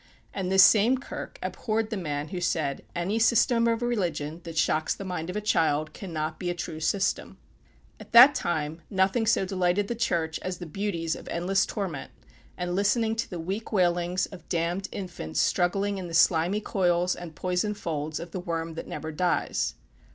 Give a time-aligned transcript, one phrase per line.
[0.33, 4.95] And this same Kirk abhorred the man who said, "Any system of religion that shocks
[4.95, 7.37] the mind of a child cannot be a true system."
[7.99, 12.09] At that time nothing so delighted the Church as the beauties of endless torment,
[12.57, 17.35] and listening to the weak wailings of damned infants struggling in the slimy coils and
[17.35, 19.75] poison folds of the worm that never dies.